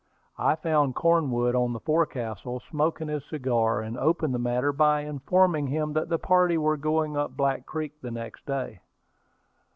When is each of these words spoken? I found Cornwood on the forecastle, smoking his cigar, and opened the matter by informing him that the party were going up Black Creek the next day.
I 0.39 0.55
found 0.55 0.95
Cornwood 0.95 1.53
on 1.53 1.73
the 1.73 1.79
forecastle, 1.79 2.59
smoking 2.71 3.07
his 3.07 3.23
cigar, 3.25 3.81
and 3.81 3.99
opened 3.99 4.33
the 4.33 4.39
matter 4.39 4.73
by 4.73 5.01
informing 5.01 5.67
him 5.67 5.93
that 5.93 6.09
the 6.09 6.17
party 6.17 6.57
were 6.57 6.75
going 6.75 7.15
up 7.15 7.37
Black 7.37 7.67
Creek 7.67 7.93
the 8.01 8.09
next 8.09 8.47
day. 8.47 8.81